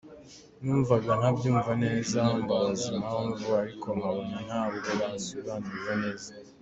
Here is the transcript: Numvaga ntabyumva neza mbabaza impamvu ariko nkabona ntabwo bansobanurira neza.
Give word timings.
Numvaga 0.63 1.11
ntabyumva 1.19 1.71
neza 1.83 2.19
mbabaza 2.41 2.87
impamvu 2.99 3.45
ariko 3.61 3.87
nkabona 3.97 4.37
ntabwo 4.47 4.89
bansobanurira 4.99 5.93
neza. 6.03 6.29